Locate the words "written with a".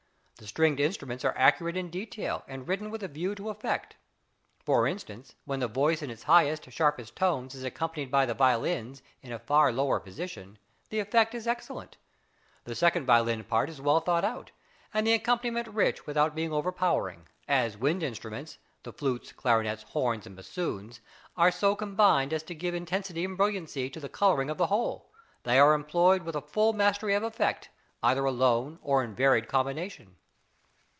2.67-3.07